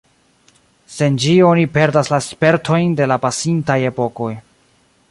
[0.93, 4.33] Sen ĝi oni perdas la spertojn de la pasintaj epokoj.